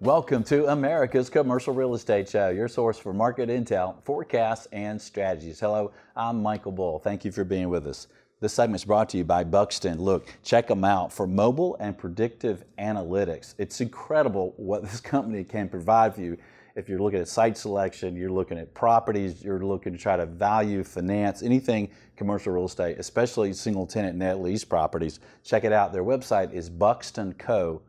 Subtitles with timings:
[0.00, 5.58] Welcome to America's Commercial Real Estate Show, your source for market intel, forecasts, and strategies.
[5.58, 6.98] Hello, I'm Michael Bull.
[6.98, 8.08] Thank you for being with us.
[8.38, 9.98] This segment is brought to you by Buxton.
[9.98, 13.54] Look, check them out for mobile and predictive analytics.
[13.56, 16.36] It's incredible what this company can provide for you.
[16.74, 20.26] If you're looking at site selection, you're looking at properties, you're looking to try to
[20.26, 25.94] value, finance, anything commercial real estate, especially single tenant net lease properties, check it out.
[25.94, 27.80] Their website is buxtonco.com.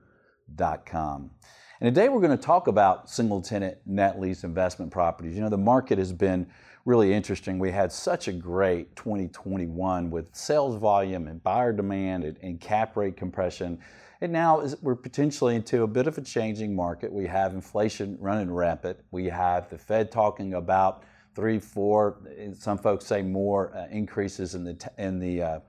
[1.79, 5.35] And today we're going to talk about single tenant net lease investment properties.
[5.35, 6.47] You know, the market has been
[6.87, 7.59] really interesting.
[7.59, 12.95] We had such a great 2021 with sales volume and buyer demand and, and cap
[12.95, 13.77] rate compression.
[14.21, 17.11] And now is, we're potentially into a bit of a changing market.
[17.11, 18.99] We have inflation running rampant.
[19.11, 21.03] We have the Fed talking about
[21.35, 22.21] three, four,
[22.57, 25.59] some folks say more uh, increases in the t- in the uh,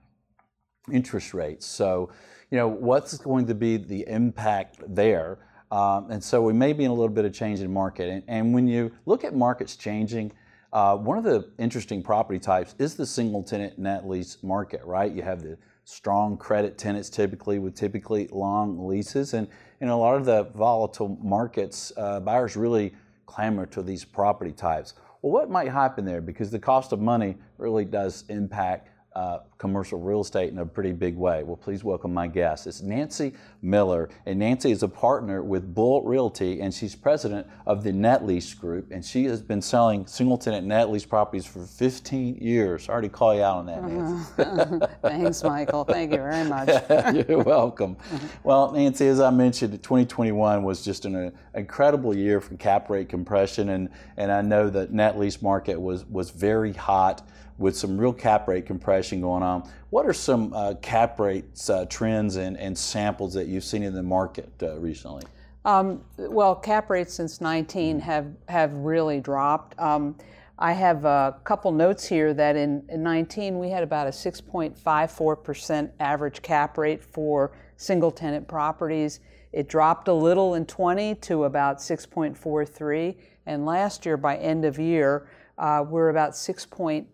[0.91, 1.67] interest rates.
[1.67, 2.11] So,
[2.53, 5.41] you know, what's going to be the impact there?
[5.73, 8.09] Um, and so we may be in a little bit of change in market.
[8.09, 10.33] And, and when you look at markets changing,
[10.73, 15.11] uh, one of the interesting property types is the single tenant net lease market, right?
[15.11, 19.33] You have the strong credit tenants typically with typically long leases.
[19.33, 19.49] And
[19.81, 24.95] in a lot of the volatile markets, uh, buyers really clamor to these property types.
[25.23, 26.21] Well, what might happen there?
[26.21, 30.92] Because the cost of money really does impact uh, commercial real estate in a pretty
[30.92, 31.42] big way.
[31.42, 32.67] Well, please welcome my guest.
[32.67, 37.83] It's Nancy Miller, and Nancy is a partner with Bull Realty, and she's president of
[37.83, 42.37] the Net Lease Group, and she has been selling single-tenant net lease properties for 15
[42.37, 42.89] years.
[42.89, 44.42] I already call you out on that, Nancy.
[44.42, 44.87] Uh-huh.
[45.03, 45.84] Thanks, Michael.
[45.84, 46.69] Thank you very much.
[47.28, 47.97] You're welcome.
[48.45, 53.09] Well, Nancy, as I mentioned, 2021 was just an uh, incredible year for cap rate
[53.09, 57.27] compression, and and I know that net lease market was was very hot
[57.59, 59.69] with some real cap rate compression going on.
[59.91, 63.94] What are some uh, cap rates uh, trends and, and samples that you've seen in
[63.94, 65.25] the market uh, recently?
[65.65, 69.78] Um, well, cap rates since 19 have, have really dropped.
[69.78, 70.16] Um,
[70.60, 75.91] I have a couple notes here that in, in 19 we had about a 6.54%
[76.00, 79.21] average cap rate for single tenant properties.
[79.53, 83.16] It dropped a little in 20 to about 6.43,
[83.47, 85.28] and last year by end of year
[85.59, 87.06] uh, we're about 6.8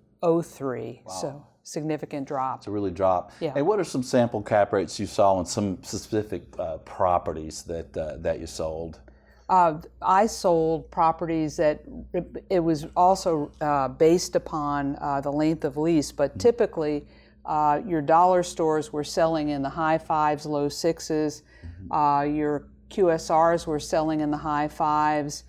[0.42, 1.02] 03.
[1.04, 1.12] Wow.
[1.12, 2.58] So significant drop.
[2.58, 3.32] It's a really drop.
[3.40, 3.54] Yeah.
[3.56, 7.96] And what are some sample cap rates you saw on some specific uh, properties that
[7.96, 9.00] uh, that you sold?
[9.48, 11.82] Uh, I sold properties that
[12.14, 16.38] it, it was also uh, based upon uh, the length of lease, but mm-hmm.
[16.38, 17.06] typically
[17.44, 21.42] uh, your dollar stores were selling in the high fives, low 6s
[21.90, 22.34] mm-hmm.
[22.34, 25.44] your QSRs were selling in the high fives.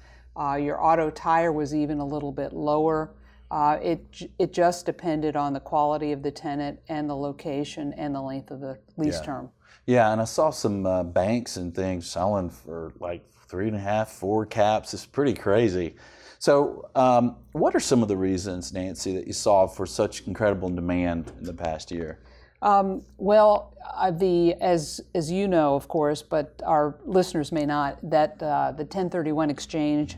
[0.60, 3.12] your auto tire was even a little bit lower.
[3.56, 8.14] Uh, it, it just depended on the quality of the tenant and the location and
[8.14, 9.26] the length of the lease yeah.
[9.26, 9.50] term.
[9.86, 13.80] Yeah, and I saw some uh, banks and things selling for like three and a
[13.80, 14.94] half, four caps.
[14.94, 15.96] It's pretty crazy.
[16.38, 20.70] So, um, what are some of the reasons, Nancy, that you saw for such incredible
[20.70, 22.20] demand in the past year?
[22.62, 28.00] Um, well, uh, the as as you know, of course, but our listeners may not,
[28.10, 30.18] that uh, the 1031 exchange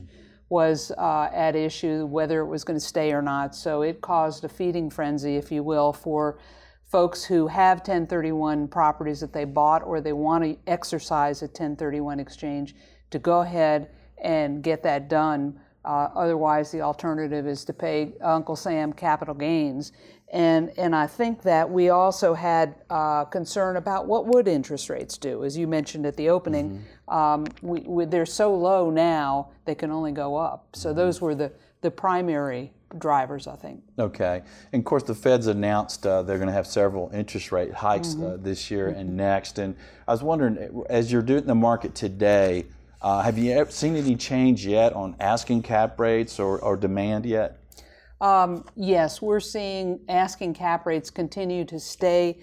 [0.50, 3.56] was uh, at issue, whether it was going to stay or not.
[3.56, 6.40] So it caused a feeding frenzy, if you will, for
[6.84, 12.20] folks who have 1031 properties that they bought or they want to exercise a 1031
[12.20, 12.76] exchange
[13.10, 13.90] to go ahead
[14.24, 15.60] and get that done.
[15.84, 19.92] Uh, otherwise, the alternative is to pay Uncle Sam capital gains.
[20.34, 25.18] And, and I think that we also had uh, concern about what would interest rates
[25.18, 25.46] do.
[25.46, 27.14] As you mentioned at the opening, mm-hmm.
[27.14, 30.76] um, we, we, they're so low now, they can only go up.
[30.76, 30.98] So mm-hmm.
[30.98, 31.52] those were the,
[31.82, 33.84] the primary drivers, I think.
[33.98, 34.42] Okay.
[34.74, 38.10] And of course, the Fed's announced uh, they're going to have several interest rate hikes
[38.10, 38.26] mm-hmm.
[38.26, 39.60] uh, this year and next.
[39.60, 39.76] And
[40.08, 42.66] I was wondering, as you're doing the market today,
[43.02, 47.60] uh, have you seen any change yet on asking cap rates or, or demand yet?
[48.20, 52.40] Um, yes, we're seeing asking cap rates continue to stay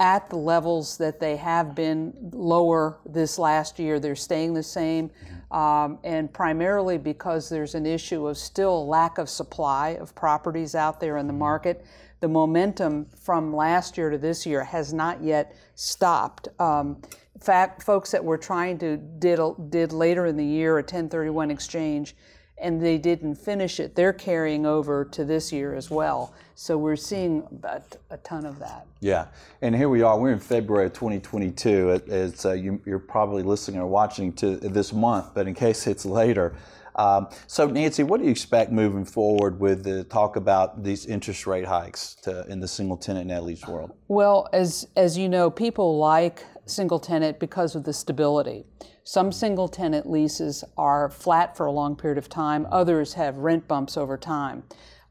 [0.00, 4.00] at the levels that they have been lower this last year.
[4.00, 5.10] They're staying the same,
[5.52, 10.98] um, and primarily because there's an issue of still lack of supply of properties out
[10.98, 11.86] there in the market.
[12.18, 16.48] The momentum from last year to this year has not yet stopped.
[16.58, 17.00] Um,
[17.42, 19.38] fact, folks that were trying to did
[19.70, 22.14] did later in the year a 1031 exchange
[22.62, 26.32] and they didn't finish it, they're carrying over to this year as well.
[26.54, 28.86] So we're seeing a, a ton of that.
[29.00, 29.26] Yeah,
[29.60, 30.18] and here we are.
[30.18, 31.90] We're in February of 2022.
[31.90, 35.86] It, it's uh, you, are probably listening or watching to this month, but in case
[35.86, 36.54] it's later.
[36.94, 41.46] Um, so, Nancy, what do you expect moving forward with the talk about these interest
[41.46, 43.92] rate hikes to, in the single tenant net lease world?
[44.08, 48.64] Well, as as you know, people like single tenant because of the stability.
[49.04, 53.66] Some single tenant leases are flat for a long period of time, others have rent
[53.66, 54.62] bumps over time.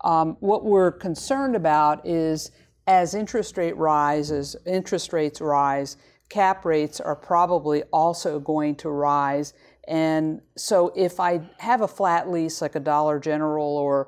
[0.03, 2.51] Um, what we're concerned about is
[2.87, 5.97] as interest rate rises, interest rates rise,
[6.29, 9.53] cap rates are probably also going to rise.
[9.87, 14.07] And so if I have a flat lease like a Dollar General or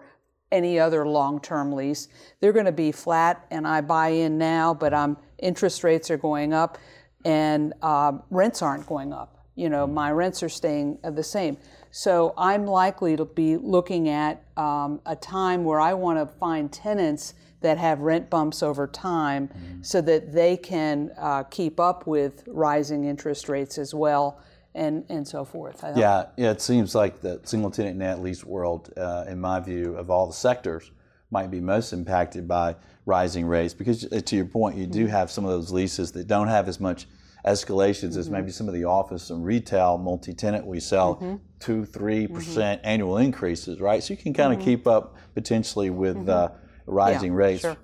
[0.51, 2.07] any other long-term lease,
[2.39, 6.17] they're going to be flat and I buy in now, but I'm interest rates are
[6.17, 6.77] going up
[7.25, 9.45] and uh, rents aren't going up.
[9.55, 11.57] You know, my rents are staying the same.
[11.91, 16.71] So I'm likely to be looking at um, a time where I want to find
[16.71, 19.81] tenants that have rent bumps over time mm-hmm.
[19.83, 24.39] so that they can uh, keep up with rising interest rates as well
[24.75, 25.83] and, and so forth.
[25.95, 29.95] Yeah, yeah, it seems like the single tenant net lease world, uh, in my view,
[29.95, 30.91] of all the sectors,
[31.33, 35.09] might be most impacted by rising rates because, uh, to your point, you do mm-hmm.
[35.09, 37.07] have some of those leases that don't have as much
[37.45, 38.19] escalations mm-hmm.
[38.19, 41.35] as maybe some of the office and retail multi-tenant we sell mm-hmm.
[41.59, 42.35] two three mm-hmm.
[42.35, 44.69] percent annual increases right so you can kind of mm-hmm.
[44.69, 46.29] keep up potentially with mm-hmm.
[46.29, 46.47] uh,
[46.85, 47.77] rising yeah, rates sure.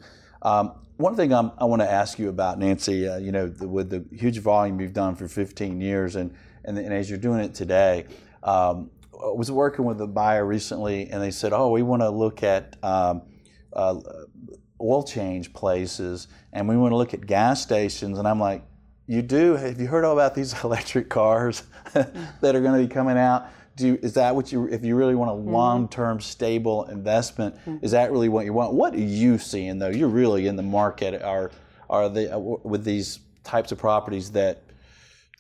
[0.44, 3.68] um, one thing I'm, i want to ask you about nancy uh, you know the,
[3.68, 7.42] with the huge volume you've done for 15 years and, and, and as you're doing
[7.42, 8.06] it today
[8.44, 12.10] um, I was working with a buyer recently and they said oh we want to
[12.10, 13.24] look at um,
[13.74, 14.00] uh,
[14.82, 18.64] oil change places and we want to look at gas stations and i'm like
[19.10, 19.56] you do.
[19.56, 21.64] Have you heard all about these electric cars
[21.94, 23.48] that are going to be coming out?
[23.76, 24.68] Do you, is that what you?
[24.68, 25.50] If you really want a mm-hmm.
[25.50, 27.78] long-term stable investment, mm-hmm.
[27.84, 28.74] is that really what you want?
[28.74, 29.90] What are you seeing though?
[29.90, 31.22] You're really in the market.
[31.24, 31.50] Are
[31.90, 34.62] are they uh, with these types of properties that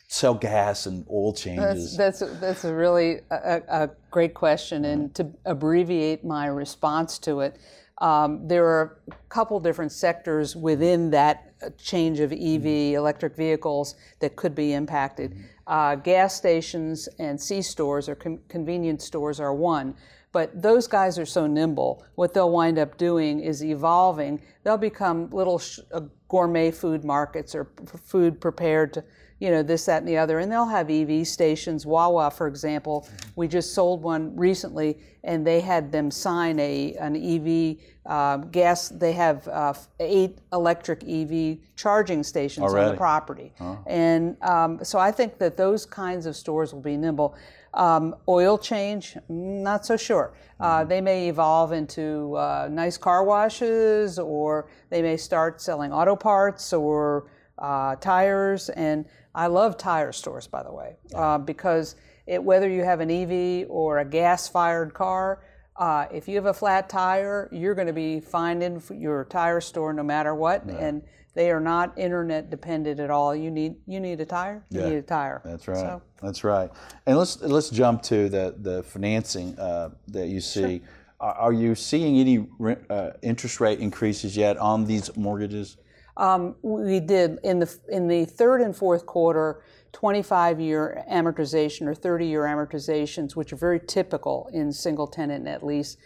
[0.08, 1.96] sell gas and oil changes?
[1.96, 7.42] That's that's, that's a really a, a great question, and to abbreviate my response to
[7.42, 7.60] it,
[8.00, 12.96] um, there are a couple different sectors within that change of EV, mm-hmm.
[12.96, 15.32] electric vehicles, that could be impacted.
[15.32, 15.44] Mm-hmm.
[15.68, 19.96] Uh, gas stations and C stores or com- convenience stores are one.
[20.32, 22.06] But those guys are so nimble.
[22.16, 24.42] What they'll wind up doing is evolving.
[24.64, 29.04] They'll become little sh- uh, gourmet food markets or p- food prepared to
[29.40, 30.40] you know, this, that, and the other.
[30.40, 31.86] And they'll have EV stations.
[31.86, 37.16] Wawa, for example, we just sold one recently, and they had them sign a an
[37.16, 38.90] EV uh, gas.
[38.90, 42.88] They have uh, eight electric EV charging stations Already?
[42.88, 43.54] on the property,
[43.88, 47.36] and um, so I think that those kinds of stores will be nimble.
[47.74, 50.34] Um, oil change, not so sure.
[50.60, 50.90] Uh, mm-hmm.
[50.90, 56.74] they may evolve into uh, nice car washes, or they may start selling auto parts
[56.74, 57.30] or
[57.60, 59.06] uh, tires and
[59.36, 61.96] I love tire stores, by the way, uh, because
[62.26, 65.42] it, whether you have an EV or a gas-fired car,
[65.76, 69.94] uh, if you have a flat tire, you're going to be finding your tire store
[69.94, 71.02] no matter what, and
[71.34, 73.36] they are not internet dependent at all.
[73.36, 74.66] You need you need a tire.
[74.70, 74.90] You yeah.
[74.90, 75.42] need a tire.
[75.46, 75.78] That's right.
[75.78, 76.02] So.
[76.22, 76.70] That's right.
[77.06, 80.80] And let's let's jump to the the financing uh, that you see.
[80.80, 80.88] Sure.
[81.22, 82.48] Are you seeing any
[82.90, 85.76] uh, interest rate increases yet on these mortgages?
[86.16, 89.62] Um, we did in the in the third and fourth quarter,
[89.94, 95.66] 25 year amortization or 30 year amortizations, which are very typical in single tenant net
[95.66, 95.98] lease.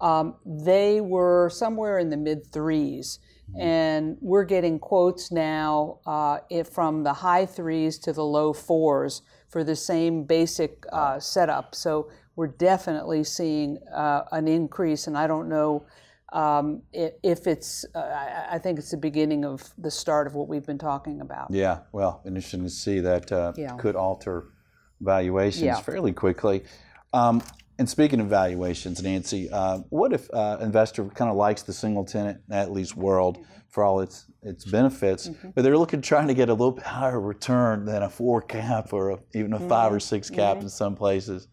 [0.00, 3.18] Um, they were somewhere in the mid threes,
[3.58, 9.64] and we're getting quotes now uh, from the high threes to the low fours for
[9.64, 11.74] the same basic uh, setup.
[11.74, 15.84] So we're definitely seeing uh, an increase, and I don't know
[16.32, 20.64] um, if it's, uh, I think it's the beginning of the start of what we've
[20.64, 21.50] been talking about.
[21.50, 23.76] Yeah, well, interesting to see that uh, yeah.
[23.76, 24.46] could alter
[25.00, 25.80] valuations yeah.
[25.80, 26.62] fairly quickly.
[27.12, 27.42] Um,
[27.80, 32.04] and speaking of valuations, Nancy, uh, what if uh, investor kind of likes the single
[32.04, 33.38] tenant net lease world
[33.70, 35.50] for all its its benefits, mm-hmm.
[35.54, 38.92] but they're looking trying to get a little bit higher return than a four cap
[38.92, 39.68] or a, even a mm-hmm.
[39.68, 40.64] five or six cap mm-hmm.
[40.64, 41.48] in some places?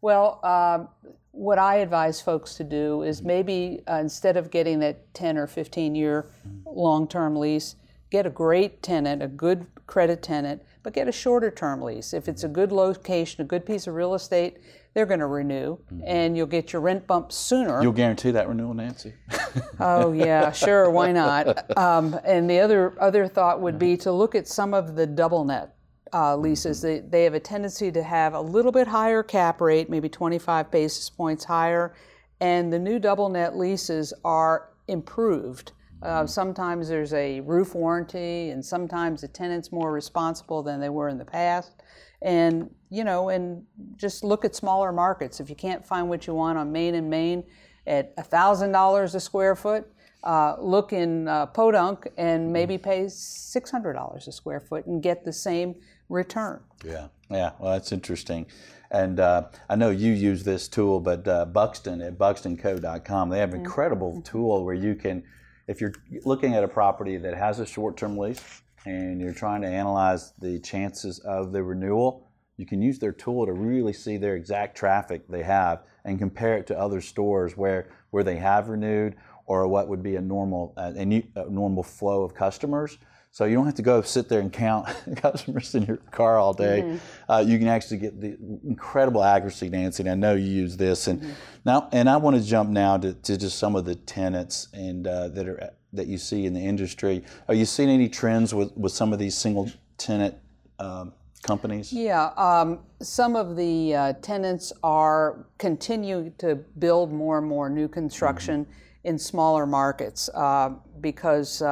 [0.00, 0.88] Well, um,
[1.30, 5.46] what I advise folks to do is maybe uh, instead of getting that 10 or
[5.46, 6.28] 15 year
[6.66, 7.76] long term lease,
[8.10, 12.12] get a great tenant, a good credit tenant, but get a shorter term lease.
[12.12, 14.58] If it's a good location, a good piece of real estate,
[14.94, 16.00] they're going to renew mm-hmm.
[16.06, 17.82] and you'll get your rent bump sooner.
[17.82, 19.12] You'll guarantee that renewal, Nancy?
[19.80, 21.70] oh, yeah, sure, why not?
[21.76, 25.44] Um, and the other, other thought would be to look at some of the double
[25.44, 25.74] net
[26.12, 29.90] uh, leases, they, they have a tendency to have a little bit higher cap rate,
[29.90, 31.94] maybe 25 basis points higher,
[32.40, 35.72] and the new double net leases are improved.
[36.02, 41.08] Uh, sometimes there's a roof warranty, and sometimes the tenant's more responsible than they were
[41.08, 41.82] in the past.
[42.24, 43.64] And you know, and
[43.96, 45.40] just look at smaller markets.
[45.40, 47.44] If you can't find what you want on main and main
[47.86, 49.86] at thousand dollars a square foot,
[50.24, 55.02] uh, look in uh, Podunk and maybe pay six hundred dollars a square foot and
[55.02, 55.76] get the same
[56.08, 56.60] return.
[56.84, 57.52] Yeah, yeah.
[57.58, 58.46] Well, that's interesting.
[58.90, 63.52] And uh, I know you use this tool, but uh, Buxton at buxtonco.com, they have
[63.52, 65.24] an incredible tool where you can
[65.66, 69.68] if you're looking at a property that has a short-term lease and you're trying to
[69.68, 74.36] analyze the chances of the renewal, you can use their tool to really see their
[74.36, 79.16] exact traffic they have and compare it to other stores where where they have renewed
[79.46, 82.98] or what would be a normal uh, a, new, a normal flow of customers.
[83.34, 84.86] So you don't have to go sit there and count
[85.16, 86.82] customers in your car all day.
[86.82, 87.32] Mm-hmm.
[87.32, 90.04] Uh, you can actually get the incredible accuracy, Nancy.
[90.04, 91.08] And I know you use this.
[91.08, 91.32] And mm-hmm.
[91.64, 95.08] now, and I want to jump now to, to just some of the tenants and
[95.08, 97.24] uh, that are that you see in the industry.
[97.48, 100.36] Are you seeing any trends with, with some of these single tenant
[100.78, 101.12] um,
[101.42, 101.92] companies?
[101.92, 107.88] Yeah, um, some of the uh, tenants are continuing to build more and more new
[107.88, 109.08] construction mm-hmm.
[109.08, 111.62] in smaller markets uh, because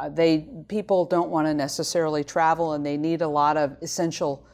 [0.00, 4.46] uh, they people don't want to necessarily travel and they need a lot of essential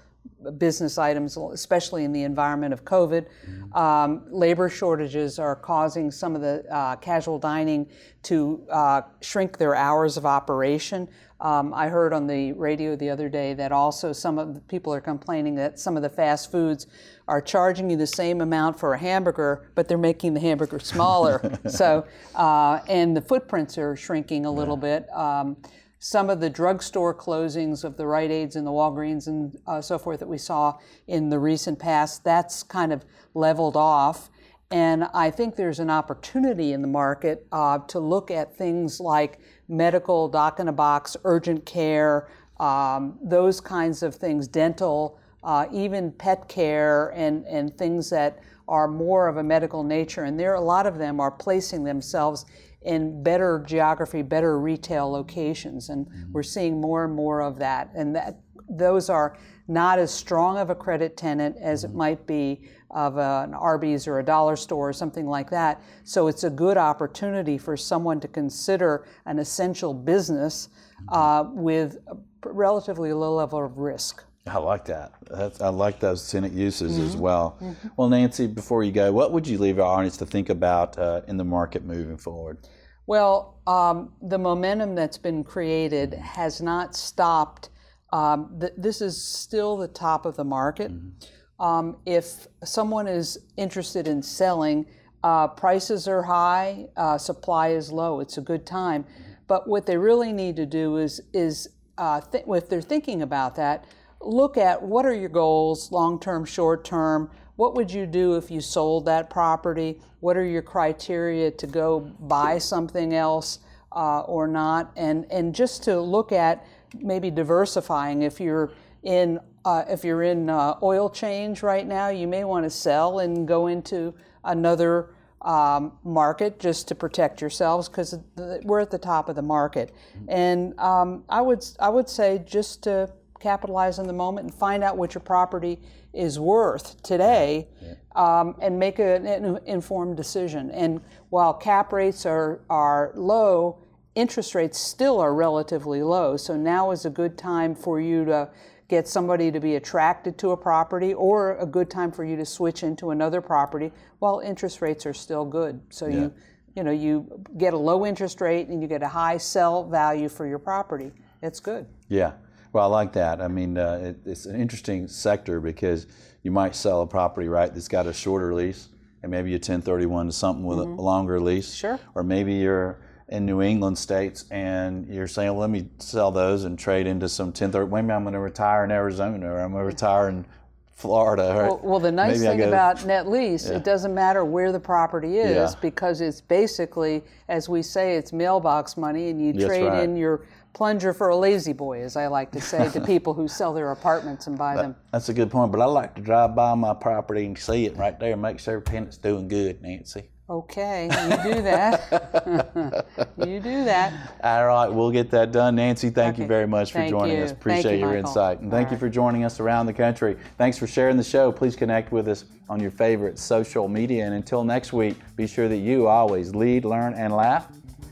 [0.58, 3.26] business items, especially in the environment of COVID.
[3.74, 7.86] Um, labor shortages are causing some of the uh, casual dining
[8.24, 11.08] to uh, shrink their hours of operation.
[11.40, 14.92] Um, I heard on the radio the other day that also some of the people
[14.92, 16.86] are complaining that some of the fast foods
[17.26, 21.58] are charging you the same amount for a hamburger, but they're making the hamburger smaller.
[21.66, 24.98] so, uh, and the footprints are shrinking a little yeah.
[24.98, 25.10] bit.
[25.16, 25.56] Um,
[25.98, 29.98] some of the drugstore closings of the Rite Aids and the Walgreens and uh, so
[29.98, 33.04] forth that we saw in the recent past, that's kind of
[33.34, 34.30] leveled off.
[34.70, 39.40] And I think there's an opportunity in the market uh, to look at things like
[39.68, 42.28] medical, doc in a box, urgent care,
[42.60, 48.86] um, those kinds of things, dental, uh, even pet care, and, and things that are
[48.86, 50.22] more of a medical nature.
[50.22, 52.46] And there, a lot of them are placing themselves
[52.82, 56.32] in better geography, better retail locations, and mm-hmm.
[56.32, 57.90] we're seeing more and more of that.
[57.94, 59.36] And that those are
[59.70, 61.94] not as strong of a credit tenant as mm-hmm.
[61.94, 62.60] it might be
[62.90, 65.80] of a, an Arby's or a dollar store or something like that.
[66.04, 70.68] So it's a good opportunity for someone to consider an essential business
[71.02, 71.14] mm-hmm.
[71.14, 74.24] uh, with a relatively low level of risk.
[74.46, 75.12] I like that.
[75.30, 77.06] That's, I like those tenant uses mm-hmm.
[77.06, 77.58] as well.
[77.60, 77.88] Mm-hmm.
[77.96, 81.20] Well, Nancy, before you go, what would you leave our audience to think about uh,
[81.28, 82.58] in the market moving forward?
[83.06, 87.68] Well, um, the momentum that's been created has not stopped.
[88.12, 90.92] Um, th- this is still the top of the market.
[90.92, 91.62] Mm-hmm.
[91.62, 94.86] Um, if someone is interested in selling,
[95.22, 98.20] uh, prices are high, uh, supply is low.
[98.20, 99.04] It's a good time.
[99.04, 99.32] Mm-hmm.
[99.46, 103.56] But what they really need to do is is uh, th- if they're thinking about
[103.56, 103.84] that,
[104.20, 107.30] look at what are your goals, long term, short term.
[107.56, 110.00] What would you do if you sold that property?
[110.20, 113.58] What are your criteria to go buy something else
[113.92, 114.92] uh, or not?
[114.96, 116.64] And and just to look at
[116.98, 118.22] maybe diversifying.
[118.22, 122.64] If you're in uh, if you're in uh, oil change right now, you may want
[122.64, 125.10] to sell and go into another
[125.42, 128.18] um, market just to protect yourselves because
[128.62, 129.94] we're at the top of the market.
[130.28, 134.84] And um, I would I would say just to capitalize on the moment and find
[134.84, 135.80] out what your property
[136.12, 137.94] is worth today yeah.
[138.14, 139.26] um, and make an
[139.66, 140.70] informed decision.
[140.70, 143.78] And while cap rates are, are low,
[144.14, 146.36] interest rates still are relatively low.
[146.36, 148.50] So now is a good time for you to
[148.88, 152.44] get somebody to be attracted to a property or a good time for you to
[152.44, 155.80] switch into another property while interest rates are still good.
[155.90, 156.16] So yeah.
[156.16, 156.34] you
[156.76, 160.28] you know you get a low interest rate and you get a high sell value
[160.28, 161.12] for your property.
[161.42, 161.86] It's good.
[162.08, 162.32] Yeah.
[162.72, 163.40] Well, I like that.
[163.40, 166.06] I mean, uh, it, it's an interesting sector because
[166.42, 168.88] you might sell a property, right, that's got a shorter lease,
[169.22, 170.98] and maybe a 1031 to something with mm-hmm.
[170.98, 171.74] a longer lease.
[171.74, 171.98] Sure.
[172.14, 173.00] Or maybe you're
[173.30, 177.28] in New England states and you're saying, well, let me sell those and trade into
[177.28, 177.90] some 1030.
[177.90, 180.44] Maybe I'm going to retire in Arizona or I'm going to retire in
[180.92, 181.42] Florida.
[181.42, 181.68] Right?
[181.68, 183.76] Well, well, the nice Maybe thing about net lease, yeah.
[183.76, 185.80] it doesn't matter where the property is yeah.
[185.80, 190.02] because it's basically, as we say, it's mailbox money, and you That's trade right.
[190.02, 193.48] in your plunger for a lazy boy, as I like to say to people who
[193.48, 194.96] sell their apartments and buy that, them.
[195.12, 197.96] That's a good point, but I like to drive by my property and see it
[197.96, 200.28] right there and make sure tenant's doing good, Nancy.
[200.50, 203.06] Okay, you do that.
[203.46, 204.34] you do that.
[204.42, 205.76] All right, we'll get that done.
[205.76, 207.44] Nancy, thank you very much for Thank joining you.
[207.44, 207.52] us.
[207.52, 208.28] Appreciate you, your Michael.
[208.30, 208.58] insight.
[208.58, 210.36] And thank All you for joining us around the country.
[210.58, 211.52] Thanks for sharing the show.
[211.52, 214.26] Please connect with us on your favorite social media.
[214.26, 217.68] And until next week, be sure that you always lead, learn, and laugh.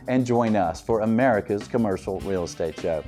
[0.07, 3.03] And join us for America's Commercial Real Estate Show.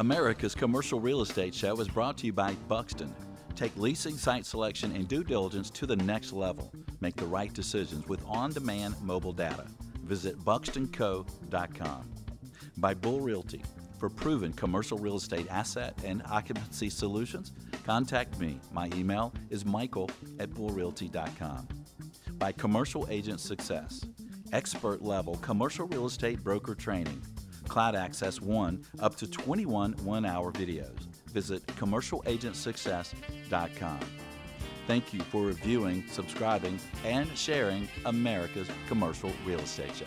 [0.00, 3.14] America's Commercial Real Estate Show is brought to you by Buxton.
[3.54, 6.72] Take leasing, site selection, and due diligence to the next level.
[7.02, 9.66] Make the right decisions with on demand mobile data.
[10.04, 12.10] Visit buxtonco.com.
[12.78, 13.62] By Bull Realty.
[13.98, 17.52] For proven commercial real estate asset and occupancy solutions,
[17.84, 18.58] contact me.
[18.72, 21.68] My email is michael at bullrealty.com.
[22.38, 24.06] By Commercial Agent Success.
[24.54, 27.20] Expert level commercial real estate broker training.
[27.70, 30.98] Cloud Access 1 up to 21 one hour videos.
[31.32, 34.00] Visit commercialagentsuccess.com.
[34.88, 40.06] Thank you for reviewing, subscribing, and sharing America's Commercial Real Estate Show.